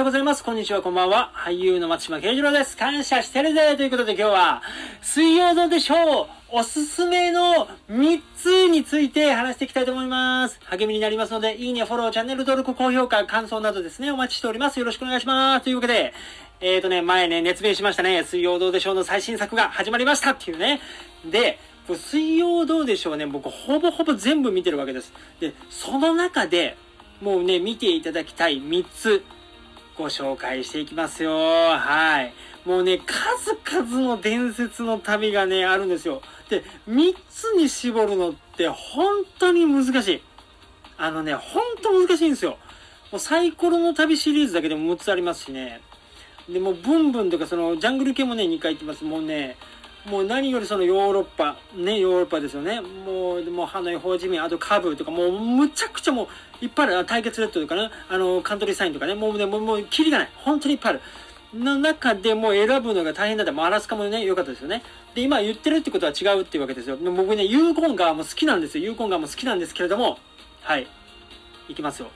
[0.00, 0.42] ようございます。
[0.42, 1.30] こんにちは、こんばんは。
[1.34, 2.74] 俳優の松島慶次郎です。
[2.74, 4.62] 感謝してるぜということで今日は、
[5.02, 10.58] 水曜どうでしょうおすすめの3つについて話していきたいと思います。
[10.64, 14.78] 励みになりますので、いいね、フォロー、チャンネル登録、高評価、感想などですね、お待ちしております。
[14.78, 15.64] よろしくお願いします。
[15.64, 16.14] というわけで、
[16.62, 18.24] えーとね、前ね、熱弁しましたね。
[18.24, 20.80] 水曜どうでしょうの最新作が始まりましたっていうね。
[21.26, 21.58] で、
[21.94, 25.12] 水曜どうでしょうね、僕ほぼほぼ全部見てるわけです。
[25.40, 26.78] で、その中で、
[27.20, 29.22] もうね、見ていただきたい3つ、
[30.00, 31.36] ご紹介していきますよ。
[31.36, 32.32] はい。
[32.64, 36.22] もうね、数々の伝説の旅がね、あるんですよ。
[36.48, 40.22] で、3つに絞るのって本当に難しい。
[40.96, 42.56] あのね、本当難しいんですよ。
[43.12, 45.82] もうサイコロの旅シリーズだけでも6つありますしね。
[46.48, 49.04] で、もうブンブンとかそのジャングル系もね、2回行ってます。
[49.04, 49.58] もうね、
[50.06, 52.80] もう何よりそのヨーロッパ、ね、ヨーロッパですよね。
[52.80, 56.28] もう、もうハノイ、ホーチミン、あとカブとか、もうむちゃくちゃも
[56.60, 57.06] ういっぱいある。
[57.06, 60.28] 対決レッドとかね、あの、カントリーサインとかね、もうね、もう、もう、キリがない。
[60.36, 61.00] 本当にいっぱいある。
[61.52, 63.52] の中でも選ぶのが大変だった。
[63.52, 64.82] もうアラスカもね、良かったですよね。
[65.14, 66.96] で、今言ってるってことは違うっていうわけですよ。
[66.96, 68.84] 僕ね、ユーコン川も好きなんですよ。
[68.84, 70.18] ユーコン川も好きなんですけれども、
[70.62, 70.86] はい。
[71.68, 72.08] いきますよ。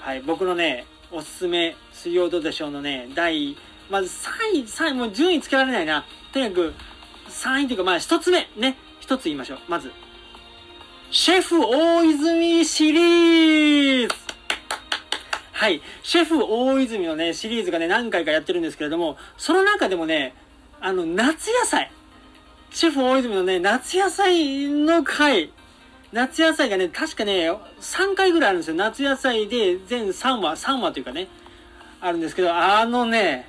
[0.00, 0.20] はい。
[0.20, 3.56] 僕のね、おすすめ、水曜どうでしょうのね、第、
[3.90, 4.08] まず
[4.52, 6.04] 3位、3位、もう順位つけられないな。
[6.32, 6.74] とにかく、
[7.28, 8.76] 3位というか、まあ、1つ目、ね。
[9.00, 9.58] 1つ言いましょう。
[9.68, 9.92] まず、
[11.10, 14.14] シェフ大泉シリーズ
[15.52, 15.82] はい。
[16.02, 20.34] シェフ大泉のね、シリーズがね、何回かやってるんですけれども、その中でもね、
[20.80, 21.90] あの、夏野菜。
[22.70, 25.50] シェフ大泉のね、夏野菜の回。
[26.12, 28.76] 夏野菜がね、確かね、3回ぐらいあるんですよ。
[28.76, 31.28] 夏野菜で全3話、3話というかね、
[32.00, 33.48] あるんですけど、あのね、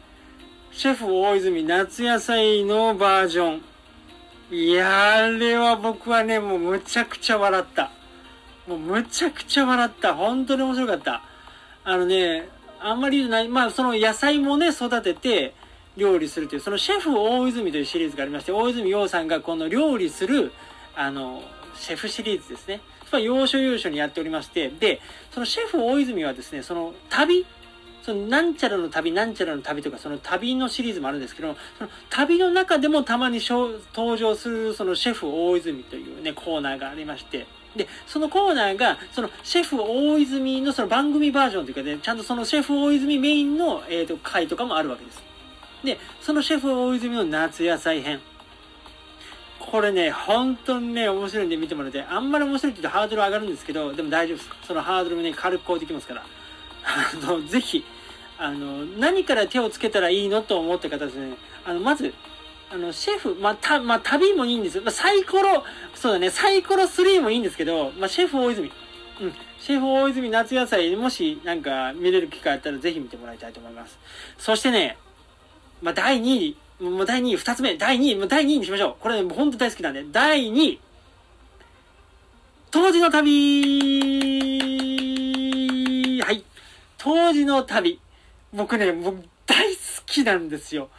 [0.79, 3.61] シェフ大泉夏野菜のバージョン。
[4.49, 7.91] いやあれは僕はね、もうむちゃくちゃ笑った。
[8.65, 10.15] もうむちゃくちゃ笑った。
[10.15, 11.21] 本当に面白かった。
[11.83, 12.47] あのね、
[12.79, 15.53] あんまりない、まあその野菜もね、育てて
[15.97, 20.53] 料理するという、そのシェフ大泉というシリーズがありまして、大泉洋さんがこの料理する、
[20.95, 21.43] あの、
[21.75, 22.79] シェフシリーズですね。
[23.21, 25.01] 要所要所にやっておりまして、で、
[25.33, 27.45] そのシェフ大泉はですね、その旅、
[28.01, 37.45] そのなんちゃらの旅、なんちゃらの旅とか、その旅のシリーズもあるんですけど、その旅の中でもたまに登場するそのシェフ大泉というね、コーナーがありまして、
[37.75, 45.21] で、そのコーナーが、そのシェフ大泉のその番組バージョンというかね、ちゃんとそのシェフ大泉メインの、えー、と回とかもあるわけです。
[45.83, 48.19] で、そのシェフ大泉の夏野菜編。
[49.59, 54.49] これね、本当にね、面白いんで見てもらって、あんまり面白いって言うとハードル上がるんですけど、でも大丈夫です。
[54.67, 56.23] そのハードルもね、軽くこうできますから。
[57.23, 57.83] あの、ぜひ、
[58.37, 61.35] あの、何から手をつけたらいいのと思った方ですね、
[61.65, 62.13] あの、まず、
[62.71, 64.83] あの、シェフ、まあ、た、まあ、旅もいいんですよ。
[64.83, 65.63] まあ、サイコロ、
[65.95, 68.71] そうだね、サイコロ3もいいんですけど、まあ、シェフ大泉。
[69.21, 69.33] うん。
[69.59, 73.97] シェフ大泉夏野菜、もしなんか見れる機会あったらぜひ見てもらいたいと思います。
[74.37, 74.97] そしてね、
[75.81, 78.95] まあ、第2位、もう第2位、2つ目、第2位、もう第2位にしましょう。
[78.99, 80.79] これ、ね、本当大好きなんで、第2位、
[82.71, 84.58] 当時の旅。
[86.99, 87.99] 当時の旅。
[88.53, 90.89] 僕ね、もう大好きなんですよ。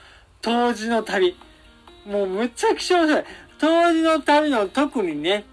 [0.42, 1.36] 当時の旅。
[2.06, 3.24] もうむちゃくちゃ面白い。
[3.58, 5.44] 当時の旅の特にね、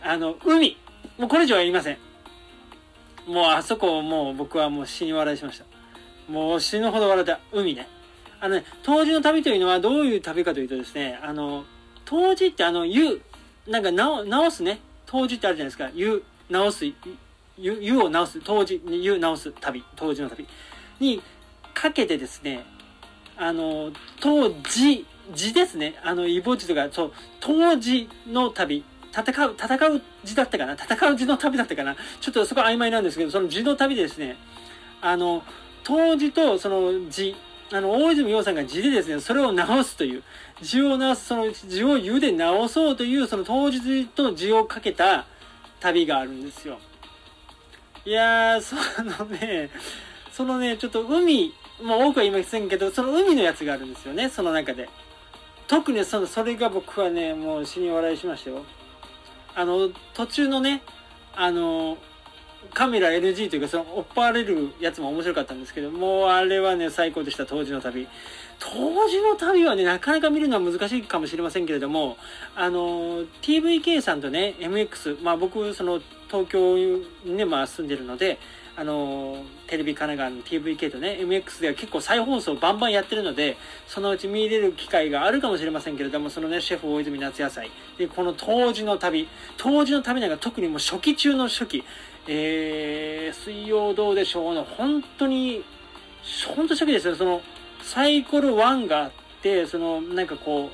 [0.00, 0.78] あの、海。
[1.18, 1.98] もうこれ以上は言いません。
[3.26, 5.64] もうあそこをもう僕はもう死に笑いしました。
[6.32, 7.38] もう死ぬほど笑った。
[7.52, 7.86] 海ね。
[8.40, 11.64] あのね、当時の旅というのはどういう旅かというとですね、あの、
[12.06, 13.20] 当時ってあの、湯、
[13.68, 14.80] なんか直直すね。
[15.04, 15.90] 当時ってあるじゃないですか。
[15.94, 16.86] 湯、直す、
[17.58, 18.40] 湯、湯を直す。
[18.42, 19.84] 当時、湯直す旅。
[19.96, 20.46] 当時の旅。
[21.00, 21.22] に
[21.74, 22.64] かけてですね、
[23.36, 25.94] あの、当時、字ですね。
[26.04, 28.84] あの、イボ字とか、そう、当時の旅。
[29.14, 30.72] 戦う、戦う字だったかな？
[30.72, 31.94] 戦う字の旅だったかな？
[32.20, 34.36] ちょっとそこ曖昧なんですけど、その字の旅でですね、
[35.02, 35.42] あの、
[35.84, 37.36] 当時とその字、
[37.72, 40.22] あの、大泉洋さんが字でですね、それを直すという、
[40.62, 45.26] 字を直す、その字を湯で直そうという、その当時と字をかけた
[45.80, 46.78] 旅があるんですよ。
[48.04, 49.70] いやー、そのね、
[50.32, 54.88] そのね、ちょっと海、もう多くは言いませんけど、その海のやつがあるんですよね、その中で。
[55.68, 58.64] 特にその、それが僕はね、もう死に笑いしましたよ。
[59.54, 60.82] あの、途中のね、
[61.36, 61.96] あの、
[62.74, 68.06] カメラ NG というか、その、追っ張れるやつも面白かったんですけど、もうあれはね、最高でした、当時の旅。
[68.58, 72.16] 当時の旅はね、なかなか見るのは難しいかもしれませんけれども、
[72.54, 76.78] あの、TVK さんとね、MX、まあ僕、その、東京
[77.24, 78.38] にね、まあ住んでるので、
[78.74, 87.70] あの、テレビ神奈川の TVK とね、MX では結構再放送バンバンやってるので、そのうち見れる機会があるかもしれませんけれども、そのね、シェフ大泉夏野菜。
[87.98, 89.28] で、この当時の旅。
[89.58, 91.84] 当時の旅なんか特にもう初期中の初期。
[92.28, 95.64] えー、水曜どうでしょうの本当に
[96.54, 97.16] ほんと初期ですよ。
[97.16, 97.40] その、
[97.82, 99.10] サイコル1があっ
[99.42, 100.70] て、その、なんかこ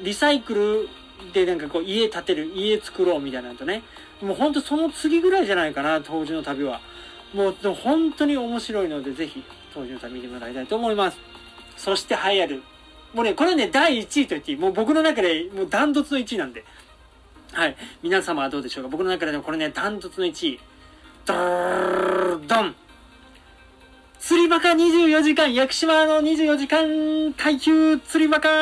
[0.00, 0.88] う、リサイクル
[1.32, 3.82] でなんかこう家建てる、家作ろうみたいなのとね、
[4.20, 6.80] もうほんとその次ぐらいじゃないかな、当時の旅は。
[7.32, 9.42] もう本当に面白いので、ぜひ
[9.72, 11.18] 当時の旅見てもらいたいと思います。
[11.76, 12.62] そして流行る。
[13.14, 14.58] もうね、これはね、第1位と言っていい。
[14.58, 16.64] もう僕の中でもうダントツの1位なんで。
[17.52, 17.76] はい。
[18.02, 20.60] 皆様はどうでしょうか僕の中でもこれね、ダントツの1位。
[21.26, 22.74] ドードン
[24.18, 28.52] 釣りバカ24時間、屋久島の24時間耐久釣りバカい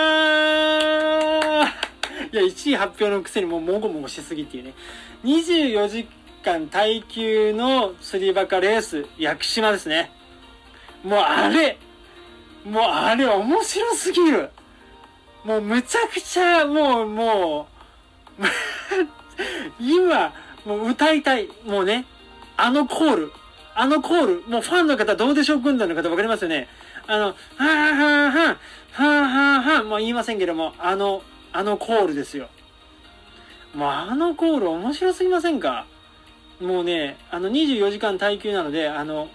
[2.33, 4.75] や、1位発表のくせにもうもごもごしすぎっていうね。
[5.25, 6.09] 24時
[6.45, 10.11] 間耐久の釣りバカレース、屋久島ですね。
[11.05, 11.79] もうあれ
[12.65, 14.51] もうあれ面白すぎる
[15.45, 17.69] もうむちゃくちゃ、もう、も
[18.39, 18.43] う、
[19.81, 20.35] 今、
[20.67, 21.49] もう歌いたい。
[21.65, 22.05] もうね、
[22.61, 23.33] あのコール。
[23.75, 24.43] あのコール。
[24.49, 26.67] もうファンの方、どうでしょう軍団の方わかりますよね？
[27.07, 31.23] あの、はぁはぁはぁ、はぁはぁはぁ、もう言いませんけども、あの、
[31.53, 32.49] あのコールですよ。
[33.75, 35.87] もうあのコール面白すぎませんか？
[36.61, 39.29] もうね、あの24時間耐久なので、あの、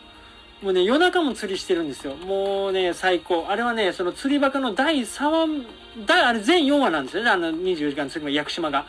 [0.62, 2.16] もうね、夜中も釣りしてるんですよ。
[2.16, 3.46] もうね、最高。
[3.48, 5.66] あれはね、その釣りバカの第3話、
[6.06, 8.86] 第、あれ全4話なんですよね、あの24時間釣りの屋久島が。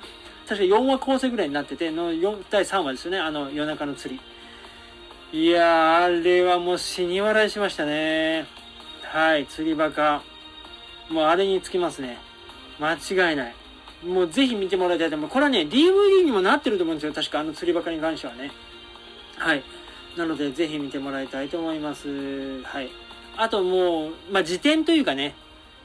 [0.48, 2.12] 確か4話構成ぐらいになってて、の
[2.50, 4.18] 第3話ですよね、あの夜中の釣
[5.32, 5.40] り。
[5.40, 8.46] いやー、あれはもう死に笑いしましたね。
[9.02, 10.22] はい、釣りバカ。
[11.10, 12.18] もうあれにつきますね。
[12.78, 13.54] 間違いない。
[14.04, 15.30] もうぜひ見てもらいたいと思う。
[15.30, 17.12] これはね、DVD にもなってると思うんですよ。
[17.12, 18.52] 確かあの釣りバカに関してはね。
[19.36, 19.62] はい。
[20.16, 22.62] なので、ぜひ見てもらいたいと思います。
[22.62, 22.90] はい。
[23.36, 25.34] あともう、まあ、辞典というかね、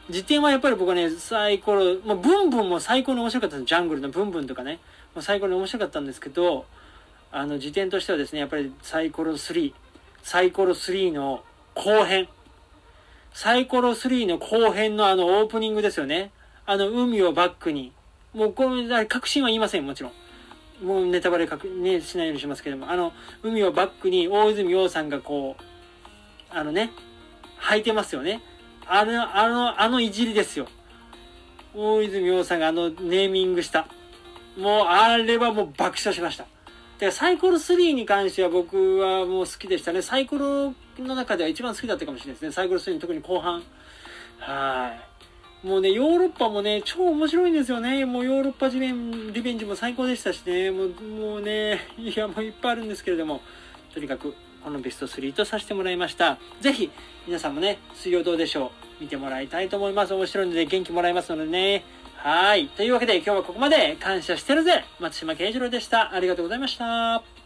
[0.10, 3.70] 辞典はやっぱり僕はね、サイコロ、まあ、ブンブンも最高に面白かったんです。
[3.70, 4.80] ジャングルのブンブンとかね。
[5.14, 6.66] まあ、最高に面白かったんですけど、
[7.32, 9.74] あの、辞典としてはですね、やっぱりサイコロ3、
[10.24, 11.44] サイコロ3の
[11.76, 12.28] 後編。
[13.34, 16.32] サイコロ3の後編のあのオープニングですよね。
[16.66, 17.92] あの海をバックに。
[18.34, 20.12] もうこれ、確信は言いません、もちろん。
[20.86, 23.14] もうネタバレかく、ね、しないようにしますけども、あの、
[23.44, 25.64] 海をバックに大泉洋さんがこう、
[26.50, 26.92] あのね、
[27.60, 28.42] 履いてますよね。
[28.90, 30.68] あの、あの、あのいじりですよ。
[31.76, 33.88] 大泉洋さんがあのネーミングした。
[34.58, 36.46] もう、あれはもう爆笑しました。
[36.98, 40.02] で、サイコロ3に関しては僕はもう好きでしたね。
[40.02, 42.52] サイコロの中では一番好きだったかもしれないですね。
[42.52, 43.62] サイコロ3特に後半。
[44.40, 44.98] は
[45.64, 45.68] い。
[45.68, 48.06] もうね、ヨーロッパもね、超面白いんですよね。
[48.06, 50.72] もうヨーロッパリベンリベンジも最高でしたしね。
[50.72, 53.42] もう、もうね、いや、もういっぱいあるんですけれども、
[53.94, 54.34] とにかく、
[54.64, 56.38] このベスト3とさせてもらいました。
[56.62, 56.92] ぜひ、
[57.28, 60.14] 皆さんもね、水曜どうでしょう見てもらいたいと思います。
[60.14, 61.84] 面白いので元気もらいますのでね。
[62.18, 62.68] はい。
[62.68, 66.14] というわけで今日はここまで感謝してるぜ松島慶次郎でした。
[66.14, 67.39] ありがとうございました。